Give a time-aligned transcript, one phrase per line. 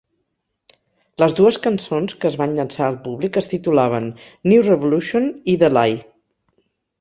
[1.23, 4.09] Les dues cançons que es van llançar al públic es titulaven
[4.53, 6.01] "New Revolution" i "The Lie".